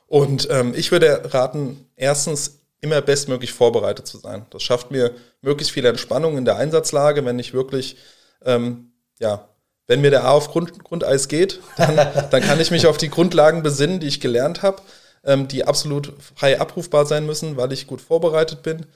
[0.06, 4.46] Und ähm, ich würde raten, erstens immer bestmöglich vorbereitet zu sein.
[4.50, 7.96] Das schafft mir möglichst viel Entspannung in der Einsatzlage, wenn ich wirklich,
[8.44, 9.48] ähm, ja,
[9.86, 11.96] wenn mir der A auf Grund, Grundeis geht, dann,
[12.30, 14.82] dann kann ich mich auf die Grundlagen besinnen, die ich gelernt habe,
[15.26, 18.86] ähm, die absolut frei abrufbar sein müssen, weil ich gut vorbereitet bin.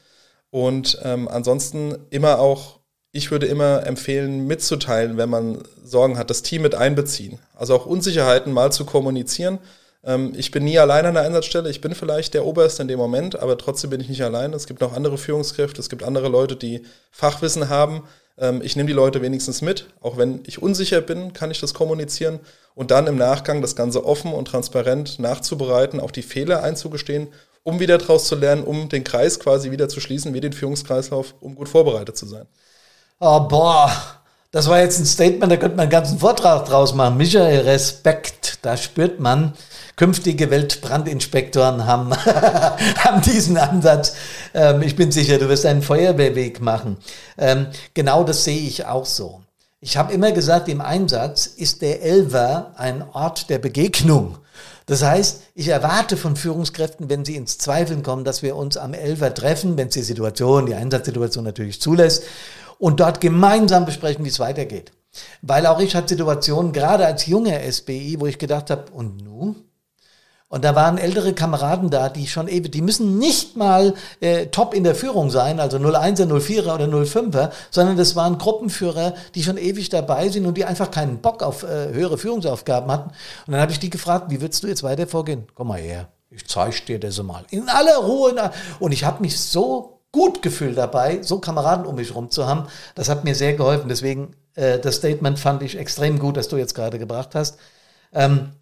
[0.51, 2.79] Und ähm, ansonsten immer auch,
[3.13, 7.39] ich würde immer empfehlen, mitzuteilen, wenn man Sorgen hat, das Team mit einbeziehen.
[7.55, 9.59] Also auch Unsicherheiten mal zu kommunizieren
[10.05, 11.71] ähm, ich bin nie allein an der Einsatzstelle.
[11.71, 14.53] Ich bin vielleicht der Oberste in dem Moment, aber trotzdem bin ich nicht allein.
[14.53, 18.05] Es gibt noch andere Führungskräfte, es gibt andere Leute, die Fachwissen haben.
[18.41, 19.87] Ähm, ich nehme die Leute wenigstens mit.
[20.01, 22.41] Auch wenn ich unsicher bin, kann ich das kommunizieren
[22.75, 27.29] und dann im Nachgang das Ganze offen und transparent nachzubereiten, auch die Fehler einzugestehen,
[27.63, 31.35] um wieder daraus zu lernen, um den Kreis quasi wieder zu schließen, wie den Führungskreislauf,
[31.41, 32.47] um gut vorbereitet zu sein.
[33.21, 34.20] Oh, boah,
[34.53, 37.17] das war jetzt ein Statement, da könnte man einen ganzen Vortrag draus machen.
[37.17, 39.55] Michael, Respekt, da spürt man,
[39.95, 44.15] künftige Weltbrandinspektoren haben, haben diesen Ansatz.
[44.53, 46.97] Ähm, ich bin sicher, du wirst einen Feuerwehrweg machen.
[47.39, 49.41] Ähm, genau das sehe ich auch so.
[49.81, 54.37] Ich habe immer gesagt, im Einsatz ist der Elver ein Ort der Begegnung.
[54.87, 58.93] Das heißt, ich erwarte von Führungskräften, wenn sie ins Zweifeln kommen, dass wir uns am
[58.93, 62.25] Elver treffen, wenn es die Situation, die Einsatzsituation natürlich zulässt,
[62.81, 64.91] und dort gemeinsam besprechen, wie es weitergeht.
[65.43, 69.57] Weil auch ich hatte Situationen, gerade als junger SBI, wo ich gedacht habe, und nun?
[70.49, 74.75] Und da waren ältere Kameraden da, die schon ewig, die müssen nicht mal äh, top
[74.75, 79.59] in der Führung sein, also 01er, 04er oder 05er, sondern das waren Gruppenführer, die schon
[79.59, 83.11] ewig dabei sind und die einfach keinen Bock auf äh, höhere Führungsaufgaben hatten.
[83.47, 85.47] Und dann habe ich die gefragt, wie würdest du jetzt weiter vorgehen?
[85.55, 87.45] Komm mal her, ich zeige dir das mal.
[87.51, 88.51] In aller Ruhe.
[88.81, 92.67] Und ich habe mich so gut gefühlt dabei, so Kameraden um mich rum zu haben.
[92.95, 93.89] Das hat mir sehr geholfen.
[93.89, 97.59] Deswegen, äh, das Statement fand ich extrem gut, das du jetzt gerade gebracht hast.
[98.13, 98.53] Ähm,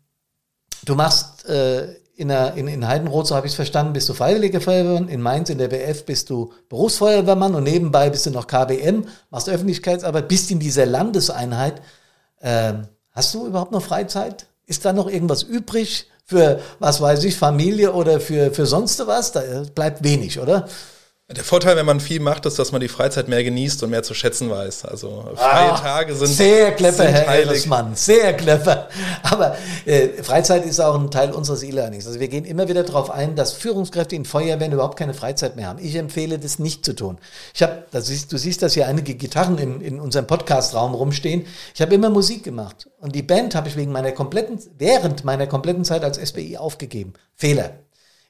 [0.85, 4.15] Du machst äh, in, der, in, in Heidenroth, so habe ich es verstanden, bist du
[4.15, 8.47] Freiwillige Feuerwehrmann, in Mainz in der WF bist du Berufsfeuerwehrmann und nebenbei bist du noch
[8.47, 11.81] KBM, machst Öffentlichkeitsarbeit, bist in dieser Landeseinheit.
[12.41, 14.47] Ähm, hast du überhaupt noch Freizeit?
[14.67, 19.33] Ist da noch irgendwas übrig für, was weiß ich, Familie oder für, für sonst was?
[19.33, 19.43] Da
[19.75, 20.69] bleibt wenig, oder?
[21.31, 24.03] Der Vorteil, wenn man viel macht, ist, dass man die Freizeit mehr genießt und mehr
[24.03, 24.87] zu schätzen weiß.
[24.87, 28.89] Also freie ah, Tage sind sehr clever, sind Herr Ehresmann, sehr clever.
[29.25, 32.07] Aber äh, Freizeit ist auch ein Teil unseres E-Learnings.
[32.07, 35.67] Also wir gehen immer wieder darauf ein, dass Führungskräfte in Feuerwehren überhaupt keine Freizeit mehr
[35.67, 35.79] haben.
[35.85, 37.19] Ich empfehle, das nicht zu tun.
[37.53, 41.45] Ich habe, du siehst, dass hier einige Gitarren in, in unserem Podcast-Raum rumstehen.
[41.75, 45.47] Ich habe immer Musik gemacht und die Band habe ich wegen meiner kompletten, während meiner
[45.47, 47.13] kompletten Zeit als SBI aufgegeben.
[47.35, 47.81] Fehler.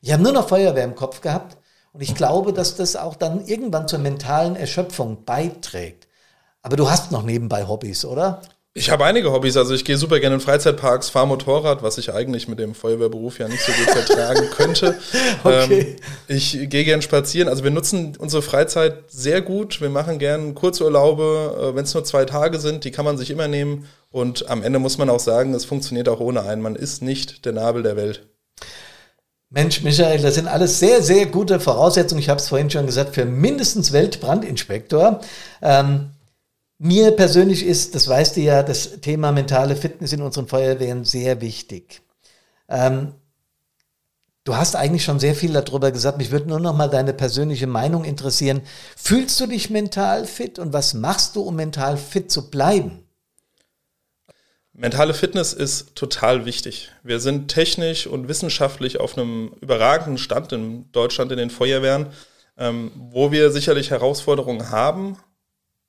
[0.00, 1.57] Ich habe nur noch Feuerwehr im Kopf gehabt
[1.92, 6.08] und ich glaube, dass das auch dann irgendwann zur mentalen Erschöpfung beiträgt.
[6.62, 8.42] Aber du hast noch nebenbei Hobbys, oder?
[8.74, 9.56] Ich habe einige Hobbys.
[9.56, 13.38] Also ich gehe super gerne in Freizeitparks, fahre Motorrad, was ich eigentlich mit dem Feuerwehrberuf
[13.40, 14.96] ja nicht so gut vertragen könnte.
[15.42, 15.80] okay.
[15.80, 15.96] Ähm,
[16.28, 17.48] ich gehe gerne spazieren.
[17.48, 19.80] Also wir nutzen unsere Freizeit sehr gut.
[19.80, 22.84] Wir machen gerne Kurzurlaube, äh, wenn es nur zwei Tage sind.
[22.84, 23.88] Die kann man sich immer nehmen.
[24.10, 26.62] Und am Ende muss man auch sagen, es funktioniert auch ohne einen.
[26.62, 28.28] Man ist nicht der Nabel der Welt.
[29.50, 32.20] Mensch, Michael, das sind alles sehr, sehr gute Voraussetzungen.
[32.20, 35.20] Ich habe es vorhin schon gesagt, für mindestens Weltbrandinspektor.
[35.62, 36.10] Ähm,
[36.78, 41.40] mir persönlich ist, das weißt du ja, das Thema mentale Fitness in unseren Feuerwehren sehr
[41.40, 42.02] wichtig.
[42.68, 43.14] Ähm,
[44.44, 46.18] du hast eigentlich schon sehr viel darüber gesagt.
[46.18, 48.60] Mich würde nur noch mal deine persönliche Meinung interessieren.
[48.96, 53.07] Fühlst du dich mental fit und was machst du, um mental fit zu bleiben?
[54.80, 56.92] Mentale Fitness ist total wichtig.
[57.02, 62.06] Wir sind technisch und wissenschaftlich auf einem überragenden Stand in Deutschland in den Feuerwehren.
[62.56, 65.16] Ähm, wo wir sicherlich Herausforderungen haben,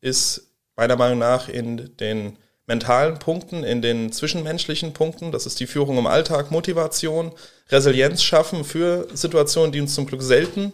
[0.02, 5.32] ist meiner Meinung nach in den mentalen Punkten, in den zwischenmenschlichen Punkten.
[5.32, 7.32] Das ist die Führung im Alltag, Motivation,
[7.69, 10.73] Resilienz schaffen für Situationen, die uns zum Glück selten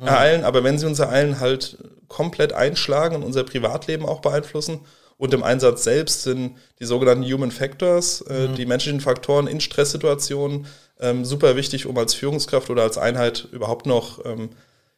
[0.00, 4.80] ereilen, aber wenn sie uns ereilen, halt komplett einschlagen und unser Privatleben auch beeinflussen
[5.18, 8.54] und im Einsatz selbst sind die sogenannten Human Factors, äh, mhm.
[8.54, 10.66] die menschlichen Faktoren in Stresssituationen,
[11.00, 14.50] ähm, super wichtig, um als Führungskraft oder als Einheit überhaupt noch ähm,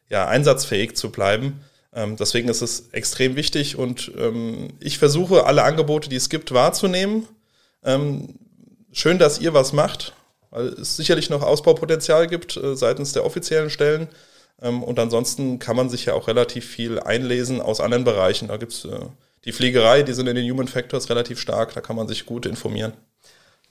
[0.09, 1.61] ja, einsatzfähig zu bleiben.
[1.93, 6.53] Ähm, deswegen ist es extrem wichtig und ähm, ich versuche, alle Angebote, die es gibt,
[6.53, 7.27] wahrzunehmen.
[7.83, 8.35] Ähm,
[8.91, 10.13] schön, dass ihr was macht,
[10.51, 14.07] weil es sicherlich noch Ausbaupotenzial gibt äh, seitens der offiziellen Stellen.
[14.61, 18.49] Ähm, und ansonsten kann man sich ja auch relativ viel einlesen aus anderen Bereichen.
[18.49, 18.99] Da gibt es äh,
[19.45, 22.45] die Pflegerei, die sind in den Human Factors relativ stark, da kann man sich gut
[22.45, 22.93] informieren.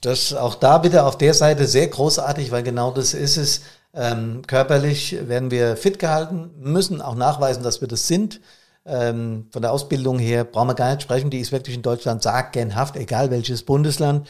[0.01, 3.61] Das auch da bitte auf der Seite sehr großartig, weil genau das ist es.
[3.93, 8.39] Ähm, körperlich werden wir fit gehalten, müssen auch nachweisen, dass wir das sind.
[8.85, 12.23] Ähm, von der Ausbildung her brauchen wir gar nicht sprechen, die ist wirklich in Deutschland
[12.23, 14.27] sagenhaft, egal welches Bundesland.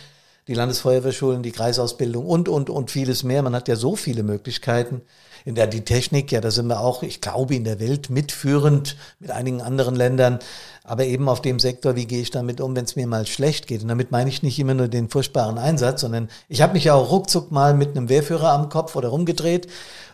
[0.47, 3.43] Die Landesfeuerwehrschulen, die Kreisausbildung und, und, und vieles mehr.
[3.43, 5.01] Man hat ja so viele Möglichkeiten
[5.45, 8.95] in der die Technik, ja, da sind wir auch, ich glaube, in der Welt mitführend
[9.19, 10.39] mit einigen anderen Ländern,
[10.83, 13.67] aber eben auf dem Sektor, wie gehe ich damit um, wenn es mir mal schlecht
[13.67, 13.83] geht.
[13.83, 16.95] Und damit meine ich nicht immer nur den furchtbaren Einsatz, sondern ich habe mich ja
[16.95, 19.67] auch ruckzuck mal mit einem Wehrführer am Kopf oder rumgedreht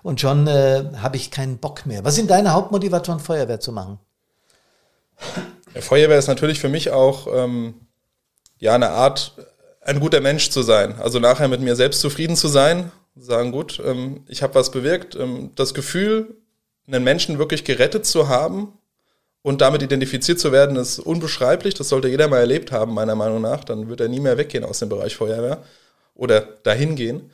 [0.04, 2.04] und schon äh, habe ich keinen Bock mehr.
[2.04, 4.00] Was sind deine Hauptmotivatoren, Feuerwehr zu machen?
[5.74, 7.76] Ja, Feuerwehr ist natürlich für mich auch ähm,
[8.58, 9.34] ja eine Art,
[9.82, 10.96] ein guter Mensch zu sein.
[11.00, 15.16] Also nachher mit mir selbst zufrieden zu sein sagen, gut, ähm, ich habe was bewirkt.
[15.16, 16.36] Ähm, das Gefühl,
[16.88, 18.74] einen Menschen wirklich gerettet zu haben
[19.42, 21.74] und damit identifiziert zu werden, ist unbeschreiblich.
[21.74, 23.64] Das sollte jeder mal erlebt haben, meiner Meinung nach.
[23.64, 25.64] Dann wird er nie mehr weggehen aus dem Bereich Feuerwehr
[26.14, 27.32] oder dahin gehen.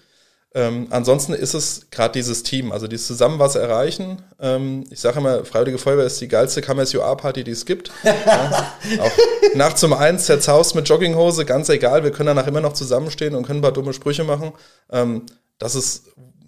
[0.54, 4.22] Ähm, ansonsten ist es gerade dieses Team, also dieses zusammen was erreichen.
[4.38, 7.90] Ähm, ich sage immer, Freiwillige Feuerwehr ist die geilste KMSUA-Party, die es gibt.
[8.04, 9.12] ja, auch
[9.56, 13.48] nachts um eins zerzaust mit Jogginghose, ganz egal, wir können danach immer noch zusammenstehen und
[13.48, 14.52] können ein paar dumme Sprüche machen.
[14.92, 15.26] Ähm,
[15.62, 16.06] das ist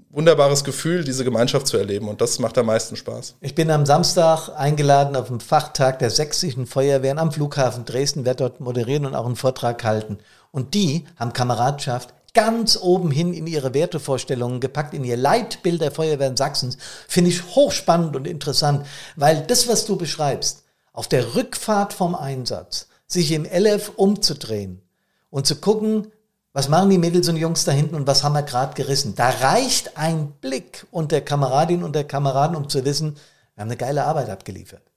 [0.10, 3.36] wunderbares Gefühl, diese Gemeinschaft zu erleben und das macht am meisten Spaß.
[3.42, 8.44] Ich bin am Samstag eingeladen auf dem Fachtag der sächsischen Feuerwehren am Flughafen Dresden, werde
[8.44, 10.18] dort moderieren und auch einen Vortrag halten.
[10.52, 15.92] Und die haben Kameradschaft ganz oben hin in ihre Wertevorstellungen gepackt, in ihr Leitbild der
[15.92, 16.78] Feuerwehren Sachsens.
[17.08, 22.88] Finde ich hochspannend und interessant, weil das, was du beschreibst, auf der Rückfahrt vom Einsatz,
[23.06, 24.82] sich im LF umzudrehen
[25.30, 26.12] und zu gucken,
[26.54, 29.16] was machen die Mädels und Jungs da hinten und was haben wir gerade gerissen?
[29.16, 33.16] Da reicht ein Blick unter Kameradinnen und der Kameraden, um zu wissen,
[33.56, 34.93] wir haben eine geile Arbeit abgeliefert.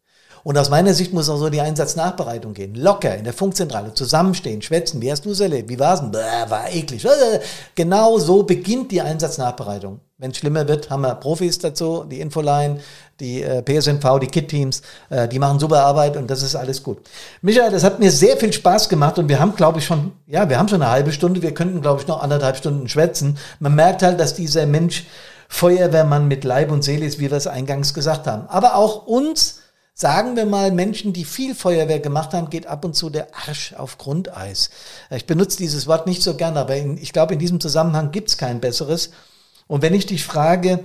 [0.46, 2.76] Und aus meiner Sicht muss auch so die Einsatznachbereitung gehen.
[2.76, 5.02] Locker in der Funkzentrale, zusammenstehen, schwätzen.
[5.02, 5.68] Wie hast du es erlebt?
[5.68, 6.12] Wie war's denn?
[6.12, 7.04] Bäh, war eklig.
[7.74, 9.98] Genau so beginnt die Einsatznachbereitung.
[10.18, 12.78] Wenn es schlimmer wird, haben wir Profis dazu, die Infoline,
[13.18, 16.98] die äh, PSNV, die KIT-Teams, äh, die machen super Arbeit und das ist alles gut.
[17.42, 20.48] Michael, das hat mir sehr viel Spaß gemacht und wir haben, glaube ich, schon, ja,
[20.48, 23.36] wir haben schon eine halbe Stunde, wir könnten, glaube ich, noch anderthalb Stunden schwätzen.
[23.58, 25.06] Man merkt halt, dass dieser Mensch
[25.48, 28.46] Feuerwehrmann mit Leib und Seele ist, wie wir es eingangs gesagt haben.
[28.48, 29.62] Aber auch uns,
[29.98, 33.72] sagen wir mal, Menschen, die viel Feuerwehr gemacht haben, geht ab und zu der Arsch
[33.72, 34.70] auf Grundeis.
[35.10, 38.28] Ich benutze dieses Wort nicht so gern, aber in, ich glaube, in diesem Zusammenhang gibt
[38.28, 39.10] es kein besseres.
[39.66, 40.84] Und wenn ich dich frage,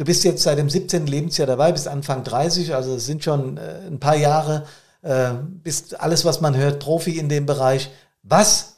[0.00, 1.06] Du bist jetzt seit dem 17.
[1.06, 4.64] Lebensjahr dabei, bist Anfang 30, also es sind schon äh, ein paar Jahre,
[5.02, 7.90] äh, bist alles, was man hört, Profi in dem Bereich.
[8.22, 8.76] Was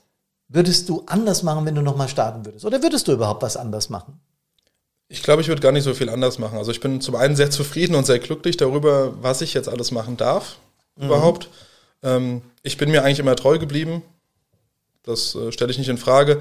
[0.48, 2.64] würdest du anders machen, wenn du nochmal starten würdest?
[2.64, 4.18] Oder würdest du überhaupt was anders machen?
[5.12, 6.56] Ich glaube, ich würde gar nicht so viel anders machen.
[6.56, 9.90] Also ich bin zum einen sehr zufrieden und sehr glücklich darüber, was ich jetzt alles
[9.90, 10.56] machen darf
[10.96, 11.04] mhm.
[11.04, 11.50] überhaupt.
[12.02, 14.02] Ähm, ich bin mir eigentlich immer treu geblieben.
[15.02, 16.40] Das äh, stelle ich nicht in Frage.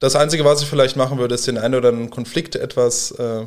[0.00, 3.46] Das Einzige, was ich vielleicht machen würde, ist den einen oder anderen Konflikt etwas, äh,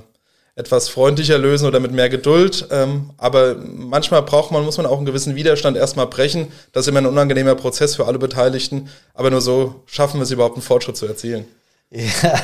[0.56, 2.68] etwas freundlicher lösen oder mit mehr Geduld.
[2.72, 6.52] Ähm, aber manchmal braucht man, muss man auch einen gewissen Widerstand erstmal brechen.
[6.72, 8.90] Das ist immer ein unangenehmer Prozess für alle Beteiligten.
[9.14, 11.46] Aber nur so schaffen wir es überhaupt, einen Fortschritt zu erzielen.
[11.94, 12.42] Ja,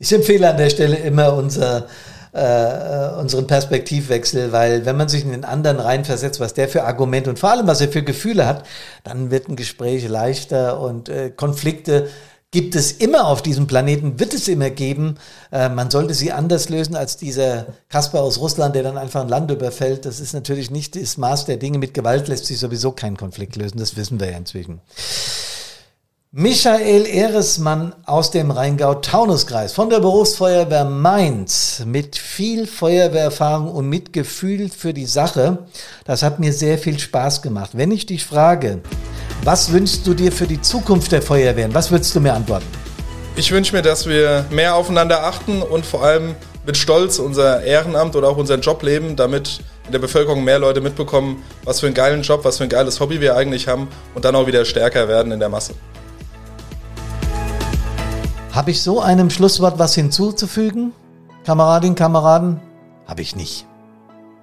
[0.00, 1.86] ich empfehle an der Stelle immer unser,
[2.32, 7.30] äh, unseren Perspektivwechsel, weil wenn man sich in den anderen reinversetzt, was der für Argumente
[7.30, 8.66] und vor allem, was er für Gefühle hat,
[9.04, 12.08] dann wird ein Gespräch leichter und äh, Konflikte
[12.50, 15.18] gibt es immer auf diesem Planeten, wird es immer geben.
[15.52, 19.28] Äh, man sollte sie anders lösen als dieser Kasper aus Russland, der dann einfach ein
[19.28, 20.04] Land überfällt.
[20.04, 21.78] Das ist natürlich nicht das Maß der Dinge.
[21.78, 23.78] Mit Gewalt lässt sich sowieso kein Konflikt lösen.
[23.78, 24.80] Das wissen wir ja inzwischen.
[26.34, 34.70] Michael Ehresmann aus dem Rheingau-Taunus-Kreis von der Berufsfeuerwehr Mainz mit viel Feuerwehrerfahrung und mit Gefühl
[34.70, 35.58] für die Sache.
[36.06, 37.72] Das hat mir sehr viel Spaß gemacht.
[37.74, 38.80] Wenn ich dich frage,
[39.44, 41.74] was wünschst du dir für die Zukunft der Feuerwehren?
[41.74, 42.64] Was würdest du mir antworten?
[43.36, 48.16] Ich wünsche mir, dass wir mehr aufeinander achten und vor allem mit Stolz unser Ehrenamt
[48.16, 51.94] oder auch unseren Job leben, damit in der Bevölkerung mehr Leute mitbekommen, was für einen
[51.94, 55.08] geilen Job, was für ein geiles Hobby wir eigentlich haben und dann auch wieder stärker
[55.08, 55.74] werden in der Masse.
[58.52, 60.92] Habe ich so einem Schlusswort was hinzuzufügen?
[61.44, 62.60] Kameradinnen, Kameraden?
[63.06, 63.66] Habe ich nicht.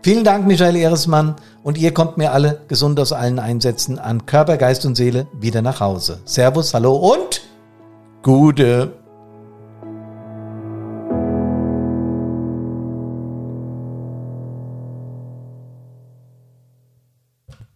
[0.02, 1.36] Vielen Dank, Michael Ehresmann.
[1.62, 5.62] Und ihr kommt mir alle gesund aus allen Einsätzen an Körper, Geist und Seele wieder
[5.62, 6.22] nach Hause.
[6.26, 7.42] Servus, hallo und
[8.24, 8.94] Gute.